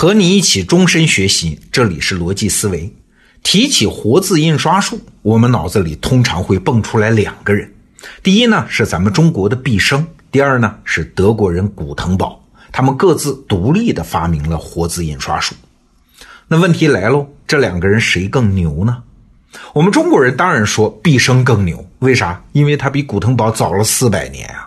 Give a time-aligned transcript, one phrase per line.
[0.00, 2.90] 和你一起终身学习，这里是逻辑思维。
[3.42, 7.70] 提起活字印刷术，我们脑子里通常会蹦出来两个人。
[8.22, 12.42] 第一呢是咱们中国的毕生，第二呢是德国人古腾堡。
[12.72, 15.54] 他们各自独立的发明了活字印刷术。
[16.48, 19.02] 那问题来喽，这两个人谁更牛呢？
[19.74, 22.42] 我们中国人当然说毕生更牛，为啥？
[22.52, 24.66] 因为他比古腾堡早了四百年啊！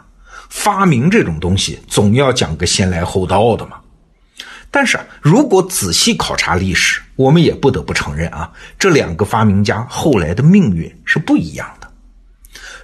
[0.52, 3.78] 发明这种东西总要讲个先来后到的嘛。
[4.75, 11.87] 但是啊，如果仔细考察历史，我们也不得不承认啊，这两个发明家后来的命运是不一样的。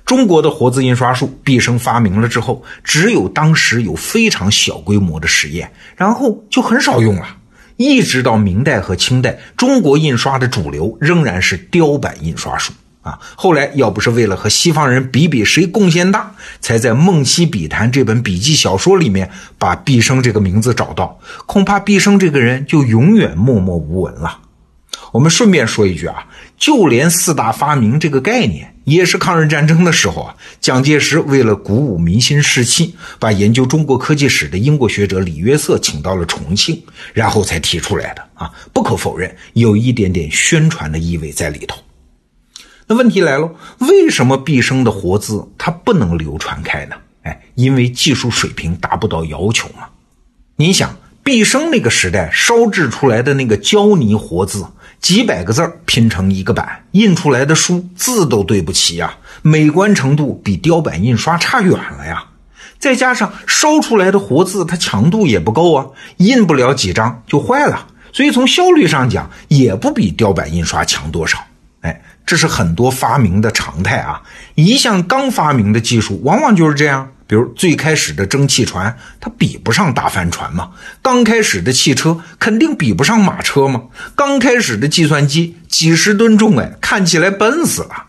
[0.05, 7.37] 中国的活字印刷术，毕生发明了之后，只有当时有非常小规模的实验，然后就很少用了。
[7.77, 12.71] 一直到明代和清代，中国印刷的主流仍然是雕版印刷术。
[13.01, 24.39] 啊，后来要不是为了和西方人比比谁贡献大，才在《梦溪笔谈》这本笔记小说里面把毕生这个名字找到，恐怕毕生这个人就永远默默无闻了。
[25.13, 26.27] 我们顺便说一句啊，
[26.57, 36.83] 就连四大发明这个概念，也是抗日战争的时候啊，蒋介石为了鼓舞民心士气，把研究中国科技史的英国学者李约瑟请到了重庆，
[37.13, 38.51] 然后才提出来的啊。
[38.73, 41.77] 不可否认，有一点点宣传的意味在里头。
[42.91, 46.95] 那问题来了，为什么毕生的活字它不能流传开呢？
[47.21, 49.85] 哎，因为技术水平达不到要求嘛。
[50.55, 54.65] 你想，毕生那个时代烧制出来的那个胶泥活字，
[54.99, 62.25] 几百个字拼成一个版，印出来的书字都对不齐呀，美观程度比雕版印刷差远了呀。
[62.79, 65.85] 再加上烧出来的活字，它强度也不够啊，
[66.17, 71.37] 印不了几张就坏了，所以从效率上讲，也不比雕版印刷强多少。
[72.29, 74.21] 这是很多发明的常态啊！
[74.53, 77.09] 一项刚发明的技术，往往就是这样。
[77.25, 80.69] 比如最开始的蒸汽船，它比不上大帆船嘛；
[81.01, 88.05] 刚开始的汽车，肯定比不上马车嘛；刚开始的计算机，几十吨重，哎，看起来笨死了。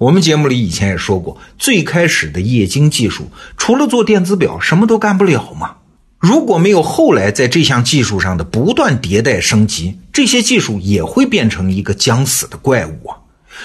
[0.00, 5.76] 我们节目里以前也说过，最开始的液晶技术，除了做电子表，什么都干不了嘛。
[6.18, 13.16] 如果没有后来在这项技术上的不断迭代升级，这些技术也会变成一个将死的怪物啊！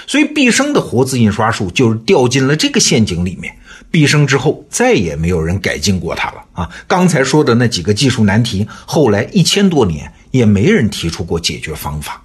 [0.08, 3.56] 所以，毕生的活字印刷术就是掉进了这个陷阱里面。
[3.90, 6.70] 毕生之后，再也没有人改进过它了啊！
[6.88, 12.24] 刚才说的那几个技术难题，后来一千多年也没人提出过解决方法。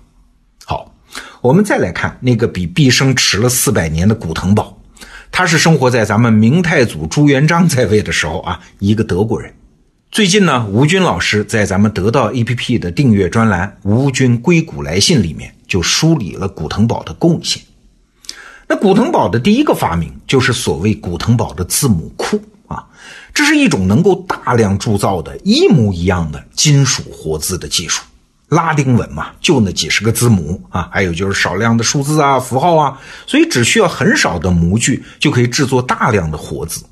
[0.65, 0.95] 好，
[1.41, 4.79] 我们再来看那个比毕生迟了四百年的古腾堡，
[5.33, 9.53] 他是生活在咱们明太祖朱元璋在位的时候啊，一个德国人。
[10.13, 17.63] 最近呢，吴军老师在咱们得到 APP 的订阅专栏《吴军硅谷来信》里面就梳理了古腾堡的贡献。
[18.69, 22.85] 那古腾堡的第一个发明就是所谓古腾堡的字母库啊，
[23.33, 28.03] 这是一种能够大量铸造的一模一样的金属活字的技术。
[28.49, 36.85] 拉丁文嘛，就那几十个字母啊，还有就是少量的数字啊、符号啊，所以只需要很少的模具就可以制作大量的活字。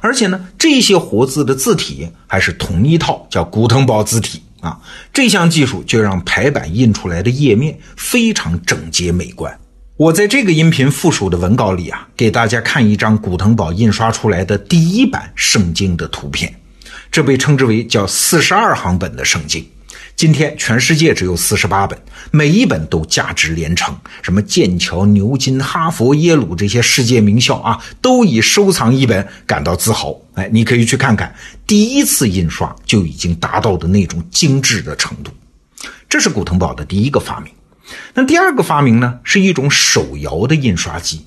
[0.00, 4.80] 而且呢，这些活字的字体还是同一套，叫古腾堡字体啊。
[5.12, 9.60] 这项技术就让排版印出来的页面非常整洁美观。
[9.98, 16.52] 我在这个音频附属的文稿里啊，给大家看一张古腾堡印刷出来的第一版圣经的图片，
[17.10, 19.64] 这被称之为叫四十二行本的圣经。
[20.14, 21.98] 今天全世界只有四十八本，
[22.30, 23.96] 每一本都价值连城。
[24.22, 30.14] 什么剑桥、牛津、哈佛、耶鲁这些世界名校啊，都以收藏一本感到自豪。
[30.34, 31.34] 哎，你可以去看看，
[31.66, 35.30] 第一次印刷就已经达到的那种精致的程度。
[36.08, 37.52] 这是古腾堡的第一个发明。
[38.14, 41.26] 那第二个发明呢，是一种手摇的印刷机。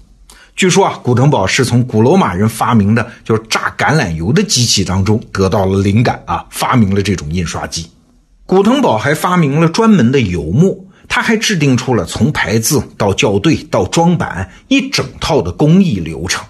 [0.56, 7.86] 据说啊，古腾堡是从古罗马人发明的就是榨橄榄油的机器当中得到了灵感啊，发明了这种印刷机。
[8.47, 16.45] 古腾堡还发明了专门的油墨，他还制定出了从排字到校对到装版一整套的工艺流程。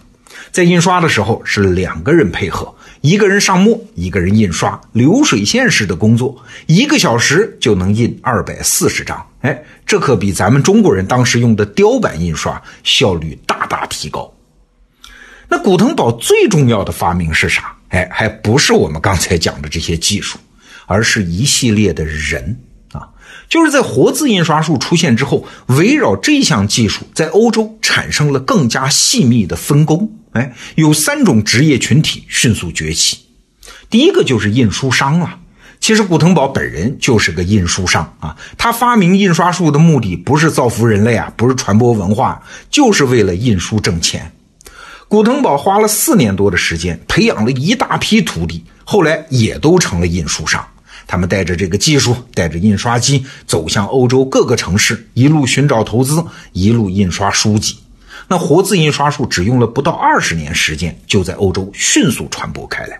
[0.51, 9.25] 在印刷的时候是两个人配合，一个人上墨，一个人印刷，流水线式的工作，一个小时就能印二百四十张。
[9.39, 14.29] 哎，这可比咱们中国人当时用的雕版印刷效率大大提高。
[15.47, 17.73] 那古腾堡最重要的发明是啥？
[17.89, 20.37] 哎，还不是我们刚才讲的这些技术。
[20.85, 22.59] 而是一系列的人
[22.91, 23.09] 啊，
[23.49, 30.11] 就是在活字印刷术出现之后，围绕这项技术，在欧洲产生了更加细密的分工。
[30.31, 33.19] 哎，有三种职业群体迅速崛起。
[33.89, 35.39] 第一个就是印书商啊，
[35.79, 38.35] 其实古腾堡本人就是个印书商啊。
[38.57, 44.29] 他发明印刷术的目的不是造福人类啊，不是传播文化，就是为了印书挣钱。
[45.07, 50.67] 古腾堡花了四年多的时间，培养了一大批徒弟，后来也都成了印书商。
[51.07, 56.23] 他们带着这个技术，带着印刷机，走向欧洲各个城市，一路寻找投资，
[56.53, 57.77] 一路印刷书籍。
[58.27, 62.99] 那活字印刷术只用了不到二十年时间，就在欧洲迅速传播开来。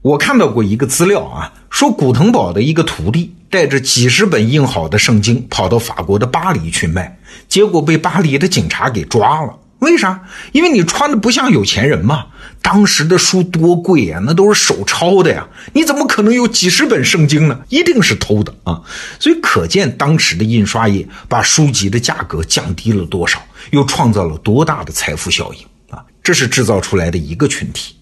[0.00, 7.18] 我看到过一个资料啊，说古腾堡的一个徒弟带着几十本印好的圣经跑到法国的巴黎去卖，
[7.48, 9.54] 结果被巴黎的警察给抓了。
[9.84, 10.22] 为啥？
[10.52, 12.26] 因为你穿的不像有钱人嘛。
[12.60, 17.60] 当时的书多贵呀，那都是手抄的呀，你怎么可能有几十本圣经呢？
[17.68, 18.80] 一定是偷的啊！
[19.20, 23.38] 所以可见当时的印刷业把书籍的价格降低了多少，
[23.70, 26.02] 又创造了多大的财富效应啊！
[26.22, 27.94] 这是制造出来的一个群体。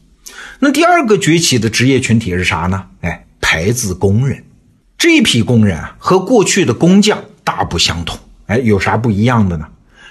[0.61, 2.85] 那第二个崛起的职业群体是啥呢？
[3.01, 4.45] 哎，排字工人，
[4.97, 8.17] 这批工人啊，和过去的工匠大不相同。
[8.47, 9.67] 哎，有啥不一样的呢？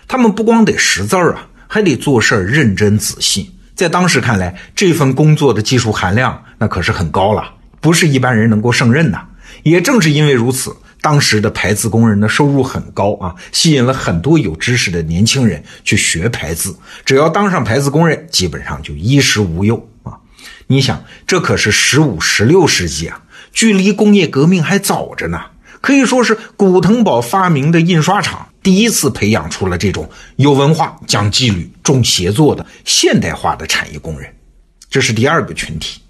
[0.09, 3.49] 他们不光得识字儿啊，还得做事儿认真仔细。
[3.75, 9.17] 在当时看来，这份工作的技术含量那可是很高了，不是一般人能够胜任的。
[9.63, 16.75] 也正是因为如此，当时的排字工人的收入很高啊，吸引了很多有知识的年轻人去学排字。
[17.05, 20.19] 只要当上排字工人，基本上就衣食无忧啊。
[20.67, 23.21] 你想，这可是十五、十六世纪啊，
[23.53, 25.39] 距离工业革命还早着呢。
[25.79, 34.33] 可以说是古腾堡发明的印刷厂，第一次培养出了这种有文化、讲纪律、重协作的现代化的产业工人。
[34.89, 36.01] 这是第二个群体。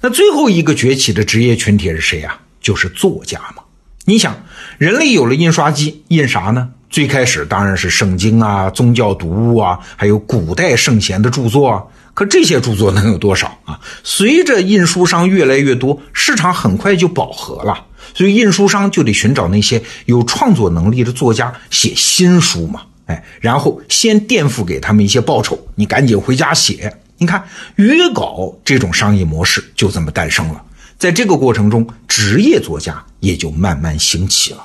[0.00, 2.38] 那最后一个崛起的职业群体是谁呀？
[2.60, 3.62] 就是作家嘛。
[4.04, 4.44] 你想，
[4.78, 6.70] 人类有了印刷机，印啥呢？
[6.90, 11.82] 最开始当然是圣经啊、宗教读物啊，还有古代圣贤的著作啊。
[12.14, 13.78] 可这些著作能有多少啊？
[14.04, 26.96] 随着印书商越来越多，市场很快就饱和了，所以印书商就得寻找那些有创作能力的作家写新书嘛，哎，然后先垫付给他们一些报酬，你赶紧回家写。
[27.16, 27.44] 你看
[27.76, 30.62] 约稿这种商业模式就这么诞生了。
[30.98, 34.64] 在这个过程中，职业作家也就慢慢兴起了。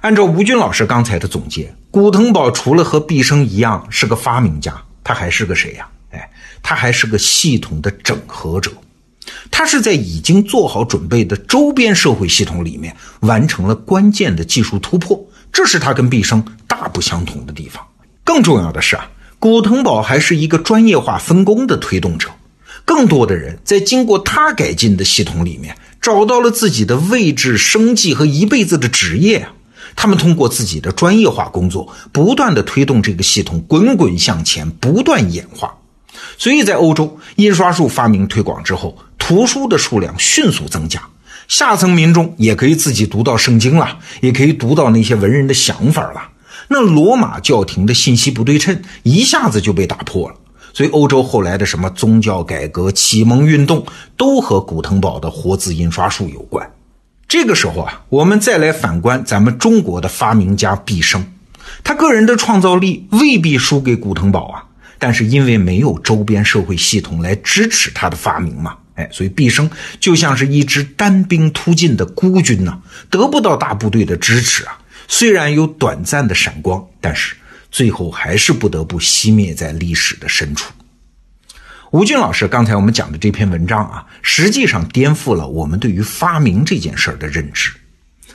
[0.00, 5.88] 按照吴军老师刚才的总结，古腾堡除了和毕生一样是个发明家，他还是个谁呀？
[6.62, 8.72] 他还是个系统的整合者，
[9.50, 17.84] 他是在已经做好准备的周边社会系统里面完成了关键的技术突破，这是他跟毕生大不相同的地方。
[18.24, 19.08] 更重要的是啊，
[19.38, 22.28] 古腾堡还是一个专业化分工的推动者，
[22.84, 29.52] 更多的人在经过他改进的系统里面找到了自己的位置、生计和一辈子的职业啊。
[29.94, 35.74] 他们通过自己的专业化工作，不断的推动这个系统滚滚向前，不断演化。
[36.38, 41.00] 所以在欧洲，印刷术发明推广之后，图书的数量迅速增加，
[41.48, 46.28] 下层民众也可以自己读到圣经了，也可以读到那些文人的想法了。
[46.68, 50.34] 那罗马教廷的信息不对称一下子就被打破了。
[50.74, 56.70] 所以，欧洲后来的什么宗教改革、启蒙运动，都和古腾堡的活字印刷术有关。
[57.26, 61.24] 这个时候啊，我们再来反观咱们中国的发明家毕生，
[61.82, 64.65] 他个人的创造力未必输给古腾堡啊。
[64.98, 69.70] 但是因为没有周边社会系统来支持他的发明嘛，哎，所以毕生
[70.00, 74.78] 就像是一支单兵突进的孤军呢，得不到大部队的支持啊。
[75.08, 77.36] 虽然有短暂的闪光，但是
[77.70, 80.72] 最后还是不得不熄灭在历史的深处。
[81.92, 87.70] 吴军老师刚才我们讲的这篇文章啊，实际上颠覆了我们对于发明这件事儿的认知。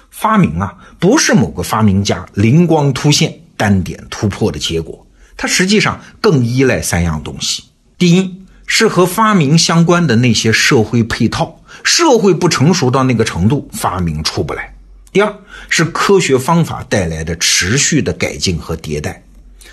[0.10, 5.06] 发明啊，不是某个发明家灵光突现、单点突破的结果。
[5.38, 7.64] 它实际上更依赖三样东西：
[7.98, 14.64] 第一是和发明相关的那些社会配套，社会不成熟到那个程度，发明出不来；
[15.12, 15.36] 第二
[15.70, 19.12] 是科学方法带来的持续的改进和迭代；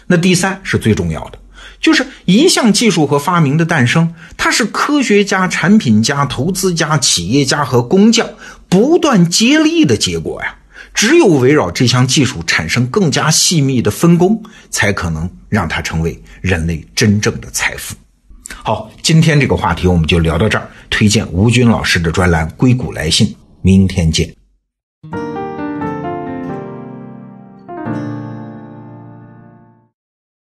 [0.06, 1.38] 那第三是最重要的，
[1.80, 8.28] 就是一项技术和发明的诞生，它是科学家、产品家、投资家、企业家和工匠
[8.68, 10.56] 不断接力的结果呀。
[10.98, 17.94] 只有围绕这项技术产生更加细密的分工，才可能让它成为人类真正的财富。
[18.48, 20.68] 好，今天这个话题我们就聊到这儿。
[20.90, 23.28] 推荐吴军老师的专栏《硅谷来信》，
[23.62, 24.37] 明天见。